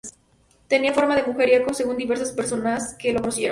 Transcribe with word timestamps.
Tenía 0.67 0.95
fama 0.95 1.15
de 1.15 1.21
mujeriego, 1.21 1.75
según 1.75 1.95
diversas 1.95 2.31
personas 2.31 2.95
que 2.95 3.13
lo 3.13 3.19
conocieron. 3.19 3.49